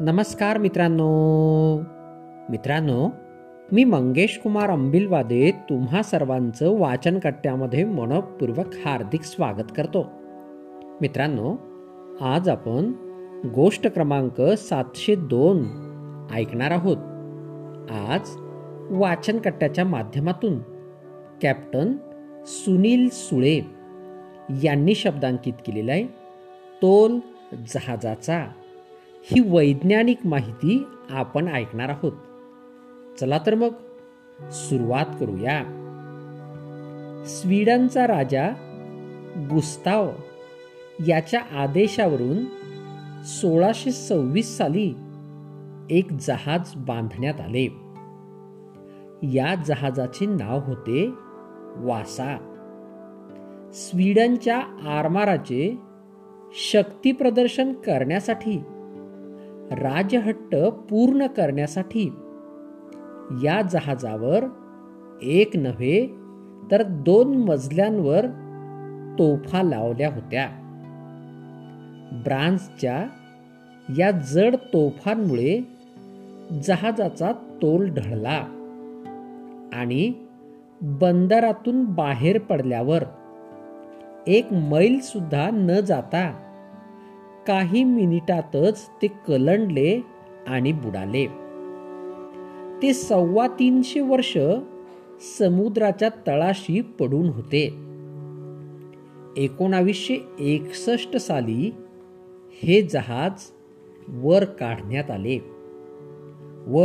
नमस्कार 0.00 0.58
मित्रांनो. 0.58 1.78
मित्रांनो 2.50 3.10
मी 3.72 3.84
मंगेश 3.84 4.40
कुमार 4.42 4.70
अंबिलवादे 4.70 5.50
तुम्हा 5.50 6.02
सर्वांचं 6.02 6.78
वाचनकट्ट्यामध्ये 6.78 7.84
मनपूर्वक 7.84 8.66
हार्दिक 8.84 9.22
स्वागत 9.22 9.72
करतो. 9.76 10.06
मित्रांनो 11.00 11.56
आज 12.20 12.48
आपण 12.48 12.92
गोष्ट 13.54 13.86
क्रमांक 13.86 14.40
सातशे 14.40 15.14
दोन 15.14 15.64
ऐकणार 16.32 16.70
आहोत. 16.70 16.96
आज 17.90 18.36
वाचनकट्ट्याच्या 18.90 19.84
माध्यमातून 19.84 20.58
कॅप्टन 21.42 21.92
सुनील 22.46 23.08
सुळे 23.12 23.60
यांनी 24.62 24.94
शब्दांकित 24.94 25.54
केलेला 25.66 25.92
आहे 25.92 26.04
तोल 26.82 27.18
जहाजाचा. 27.52 28.46
ही 29.28 29.40
वैज्ञानिक 29.40 30.18
माहिती 30.24 30.86
आपण 31.10 31.48
ऐकणार 31.48 31.88
आहोत. 31.88 32.12
चला 33.20 33.38
तर 33.46 33.54
मग 33.54 33.72
सुरुवात 34.50 35.04
करूया. 35.20 35.62
स्वीडनचा 37.26 38.06
राजा 38.06 38.50
गुस्ताव 39.36 40.10
याच्या 41.08 41.40
आदेशावरून 41.40 42.44
सोळाशे 43.24 43.92
सव्वीस 43.92 44.56
साली 44.56 44.94
एक 45.90 46.12
जहाज 46.12 46.74
बांधण्यात 46.76 47.40
आले. 47.40 47.64
या 49.22 49.54
जहाजाचे 49.54 50.26
नाव 50.26 50.58
होते 50.58 51.10
वासा. 51.76 52.36
स्वीडनच्या 53.74 54.58
आरमाराचे 54.98 55.76
शक्ती 56.72 57.12
प्रदर्शन 57.12 57.72
करण्यासाठी 57.72 58.62
राजहट्ट 59.72 60.56
पूर्ण 60.56 61.26
करण्यासाठी. 61.26 62.12
या 63.42 63.62
जहाजावर 63.62 64.44
एक 65.22 65.56
नव्हे 65.56 66.06
तर 66.70 66.82
दोन 66.82 67.36
मजल्यांवर 67.36 68.26
तोफा 69.18 69.62
लावल्या 69.62 70.14
होत्या. 70.14 70.48
ब्रान्सच्या 72.24 73.06
या 73.98 74.10
जड 74.10 74.56
तोफांमुळे 74.56 75.60
जहाजाचा 76.64 77.32
तोल 77.32 77.90
ढळला 77.90 78.44
आणि 79.72 80.12
बंदरातून 80.82 81.84
बाहेर 81.84 82.38
पडल्यावर 82.38 83.04
एक 84.26 84.52
मैल 84.52 84.98
सुद्धा 85.00 85.50
न 85.52 85.80
जाता 85.80 86.45
काही 87.46 87.84
मिनिटातच 87.84 88.88
ते 89.02 89.06
कलंडले 89.06 90.00
आणि 90.46 90.72
बुडाले. 90.72 91.26
ते 92.82 92.94
सव्वा 92.94 93.46
तीनशे 93.46 94.00
वर्ष 94.00 94.38
समुद्राच्या 95.38 96.08
तळाशी 96.26 96.80
पडून 96.80 97.28
होते. 97.28 97.64
एकोणावीसशे 99.36 100.16
एकसष्ट 100.38 101.16
साली 101.16 101.72
हे 102.62 102.82
जहाज 102.82 103.32
वर 104.08 104.44
काढण्यात 104.44 105.10
आले 105.10 105.38
व 106.66 106.84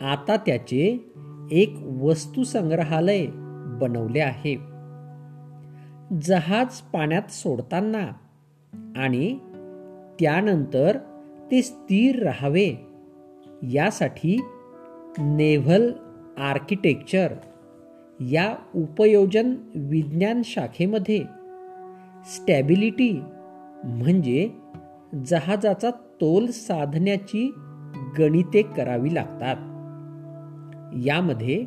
आता 0.00 0.36
त्याचे 0.36 1.12
एक 1.50 1.74
वस्तू 2.02 2.44
संग्रहालय 2.44 3.26
बनवले 3.80 4.20
आहे. 4.20 4.54
जहाज 6.22 6.80
पाण्यात 6.80 7.30
सोडताना 7.30 8.12
आणि 8.96 9.38
त्यानंतर 10.20 10.98
ते 11.50 11.62
स्थिर 11.62 12.22
राहावे. 12.22 12.86
यासाठी 13.62 14.40
नेव्हल 15.18 15.92
आर्किटेक्चर 16.38 17.32
या 18.20 18.56
उपयोजन 18.74 19.54
विज्ञान 19.74 20.42
शाखेमध्ये 20.44 21.22
स्टॅबिलिटी 22.24 23.20
म्हणजे 23.84 24.50
जहाजाचा 25.26 25.90
तोल 25.90 26.46
साधण्याची 26.46 27.52
गणिते 28.18 28.62
करावी 28.62 29.14
लागतात. 29.14 29.56
यामध्ये 31.06 31.64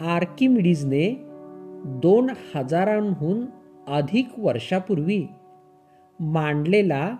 आर्किमिडीजने 0.00 1.24
दोन 1.84 2.30
हजारांहून 2.54 3.44
अधिक 3.88 4.28
वर्षापूर्वी 4.38 5.26
मांडलेला 6.20 7.16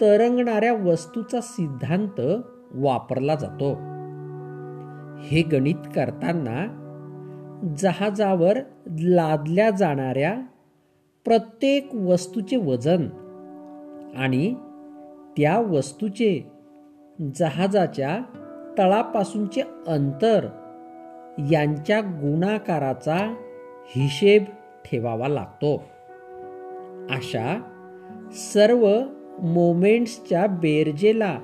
तरंगणाऱ्या 0.00 0.72
वस्तूचा 0.72 1.40
सिद्धांत 1.40 2.20
वापरला 2.74 3.34
जातो. 3.34 3.72
हे 5.20 5.42
गणित 5.42 5.88
करताना 5.94 6.80
जहाजावर 7.78 8.58
लादल्या 9.00 9.70
जाणाऱ्या 9.70 10.34
प्रत्येक 11.24 11.94
वस्तूचे 11.94 12.56
वजन 12.56 13.08
आणि 14.16 14.54
त्या 15.36 15.58
वस्तूचे 15.58 16.50
जहाजाच्या 17.34 18.18
तळापासूनचे 18.78 19.60
अंतर 19.86 20.44
यांच्या 21.50 22.00
गुणाकाराचा 22.00 23.34
हिशेब 23.86 24.44
ठेवावा 24.84 25.28
लागतो. 25.28 25.84
अशा 27.10 27.60
सर्व 28.32 29.00
मोमेंट्सच्या 29.42 30.46
बेरजेला 30.46 31.38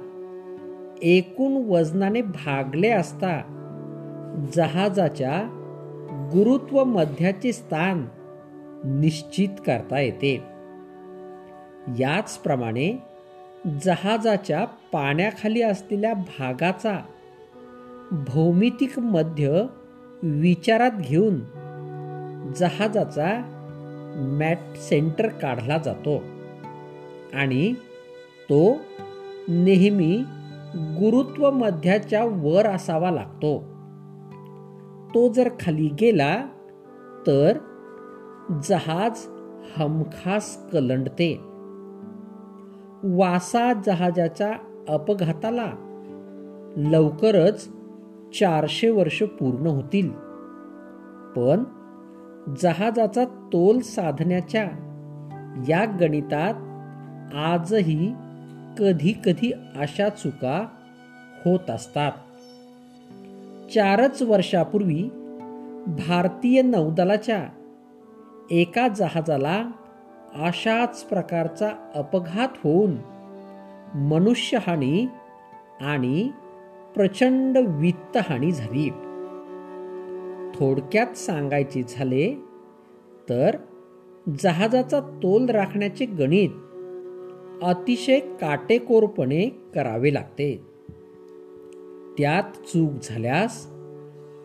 एकूण 1.03 1.71
वजनाने 1.71 2.23
भागले 2.23 2.89
असता 2.89 3.43
जहाजाच्या 4.53 5.57
गुरुत्व 6.33 6.85
मध्याचे 6.85 7.53
स्थान 7.53 8.07
निश्चित 8.85 9.49
करता 9.67 10.01
येते. 10.01 10.43
याचप्रमाणे 11.99 13.03
जहाजाच्या 13.85 14.65
पाण्याखाली 14.65 15.63
असलेल्या 15.63 16.15
भागाचा 16.15 16.99
भौमितिक 18.13 18.99
मध्य 18.99 19.63
विचारात 20.23 20.91
घेऊन 21.01 21.41
जहाजाचा 22.57 23.43
मॅट 24.39 24.59
सेंटर 24.77 25.29
काढला 25.29 25.79
जातो. 25.79 26.23
आणि 27.35 27.73
तो 28.51 28.77
नेहमी 29.49 30.25
गुरुत्व 30.77 31.51
मध्याच्या 31.51 32.25
वर 32.25 32.67
असावा 32.67 33.11
लागतो. 33.11 33.59
तो 35.15 35.33
जर 35.33 35.49
खाली 35.61 35.89
गेला 36.01 36.47
तर 37.27 37.59
जहाज 38.65 39.27
हमखास 39.77 40.71
कलंडते. 40.73 41.41
वासा 43.03 43.73
जहाजाच्या 43.87 44.53
अपघाताला 44.89 45.73
लवकरच 46.77 47.69
चारशे 48.41 48.91
वर्ष 48.91 49.23
पूर्ण 49.23 49.67
होतील. 49.67 50.11
पण 51.37 51.65
जहाजाचा 52.61 53.25
तोल 53.25 53.79
साधण्याच्या 53.79 54.65
या 55.69 55.85
गणितात 55.85 56.55
आजही 57.35 58.13
कधी 58.79 59.13
कधी 59.25 59.53
अशा 59.77 60.09
चुका 60.09 60.67
होत 61.45 61.71
असतात. 61.71 62.13
चारच 63.75 64.23
वर्षापूर्वी 64.23 65.03
भारतीय 65.87 66.63
नौदलाच्या 66.63 67.47
एका 68.51 68.89
जहाजाला 68.89 69.71
अशाच 70.35 71.05
प्रकारचा 71.05 71.69
अपघात 71.95 72.49
होऊन 72.65 72.97
मनुष्यहानी 73.95 75.07
आणि 75.81 76.31
प्रचंड 76.95 77.59
वित्तहानी 77.59 78.53
झाली. 78.53 78.91
थोडक्यात 80.55 81.17
सांगायचे 81.17 81.83
झाले 81.83 82.35
तर 83.29 83.57
जहाजाचा 84.41 85.01
तोल 85.01 85.47
राखण्याचे 85.47 86.07
गणित 86.07 86.51
अतिशय 87.63 88.21
काटेकोरपणे 88.21 89.49
करावे 89.75 90.15
लागते. 90.15 90.63
त्यात 92.19 92.43
चूक 92.43 92.91
झाल्यास 93.03 93.67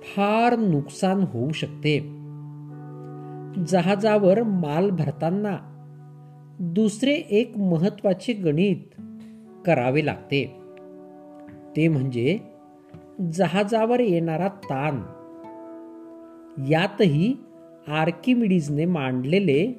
फार 0.01 0.55
नुकसान 0.55 1.21
होऊ 1.21 1.51
शकते. 1.51 1.99
जहाजावर 3.67 4.43
माल 4.43 4.89
भरताना 4.89 5.57
दुसरे 6.59 7.13
एक 7.13 7.57
महत्त्वाचे 7.57 8.33
गणित 8.33 9.01
करावे 9.65 10.05
लागते. 10.05 10.59
ते 11.75 11.87
म्हणजे 11.87 12.39
जहाजावर 13.33 13.99
येणारा 13.99 14.47
ताण. 14.47 14.95
यातही 16.69 17.35
आर्किमिडीजने 17.87 18.85
मांडलेले 18.85 19.75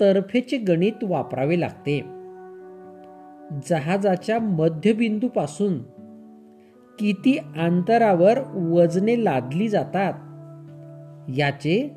तर्फेचे 0.00 0.58
गणित 0.58 1.04
वापरावे 1.04 1.60
लागते. 1.60 2.13
जहाजाच्या 3.52 4.38
मध्यबिंदूपासून 4.38 5.82
किती 6.98 7.38
अंतरावर 7.38 8.38
वजने 8.54 9.24
लादली 9.24 9.68
जातात 9.68 10.12
याचे 11.38 11.96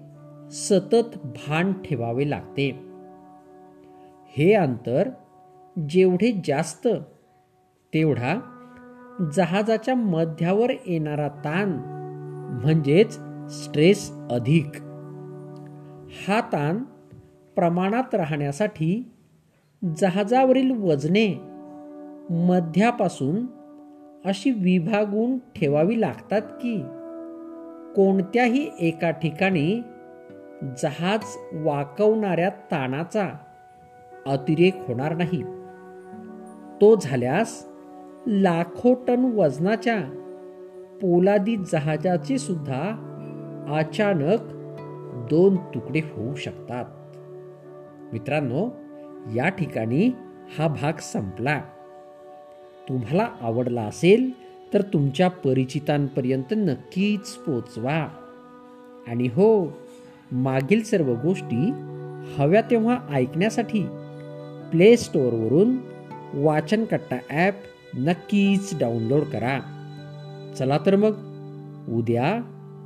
सतत 0.51 1.17
भान 1.23 1.73
ठेवावे 1.73 2.29
लागते. 2.29 2.69
हे 4.37 4.53
अंतर 4.53 5.09
जेवढे 5.89 6.41
जास्त 6.45 6.87
तेवढा 7.93 8.39
जहाजाच्या 9.33 9.95
मध्यावर 9.95 10.69
येणारा 10.69 11.27
ताण 11.27 11.69
म्हणजेच 12.63 13.19
स्ट्रेस 13.49 14.11
अधिक. 14.31 14.67
हा 16.27 16.41
ताण 16.41 16.77
प्रमाणात 17.55 18.15
राहण्यासाठी 18.15 19.11
जहाजावरील 19.85 20.71
वजने 20.71 21.27
मध्यापासून 22.29 23.45
अशी 24.25 24.51
विभागून 24.51 25.37
ठेवावी 25.37 26.01
लागतात 26.01 26.41
की 26.41 26.77
कोणत्याही 27.95 28.69
एका 28.79 29.11
ठिकाणी 29.11 29.81
जहाज 30.83 31.19
वाकवणाऱ्या 31.53 32.49
ताणाचा 32.49 33.29
अतिरेक 34.27 34.75
होणार 34.87 35.15
नाही. 35.15 35.43
तो 36.81 36.95
झाल्यास 37.01 37.67
लाखो 38.27 38.93
टन 38.93 39.31
वजनाच्या 39.35 39.99
पोलादी 41.01 41.55
जहाजाचे 41.55 42.37
सुद्धा 42.37 42.81
अचानक 43.79 44.39
दोन 45.29 45.55
तुकडे 45.55 45.99
होऊ 45.99 46.35
शकतात. 46.35 46.85
मित्रांनो 48.13 48.69
या 49.35 49.49
ठिकाणी 49.49 50.11
हा 50.59 50.67
भाग 50.67 50.93
संपला. 50.99 51.61
तुम्हाला 52.89 53.29
आवडला 53.41 53.81
असेल 53.81 54.31
तर 54.73 54.81
तुमच्या 54.81 55.27
परिचितांपर्यंत 55.27 56.53
नक्कीच 56.57 57.29
पोचवा. 57.29 58.07
आणि 59.07 59.27
हो 59.27 59.77
मागील 60.31 60.83
सर्व 60.83 61.13
गोष्टी 61.13 61.69
हव्या 62.37 62.61
तेव्हा 62.61 62.97
ऐकण्यासाठी 63.09 63.83
प्ले 64.71 64.97
स्टोअरवरून 64.97 65.77
वाचनकट्टा 66.33 67.17
ॲप 67.29 67.53
नक्कीच 67.97 68.79
डाउनलोड 68.79 69.21
करा. 69.21 69.59
चला 70.57 70.77
तर 70.85 70.95
मग 70.95 71.13
उद्या 71.93 72.41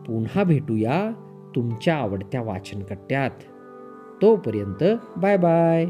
पुन्हा 0.08 0.44
भेटूया 0.44 1.12
तुमच्या 1.56 1.96
आवडत्या 1.96 2.42
वाचनकट्ट्यात 2.42 3.32
तोपर्यंत 4.22 4.84
बाय 5.18 5.38
बाय. 5.38 5.86